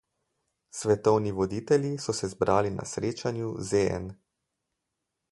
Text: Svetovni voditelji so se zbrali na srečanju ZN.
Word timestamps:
Svetovni 0.75 1.33
voditelji 1.39 1.91
so 2.05 2.15
se 2.19 2.29
zbrali 2.31 2.71
na 2.77 2.85
srečanju 2.93 3.51
ZN. 3.73 4.09